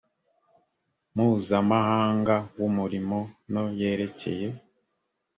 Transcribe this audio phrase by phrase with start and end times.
[1.13, 3.19] mpuzamahanga w’umurimo
[3.53, 4.47] no yerekeye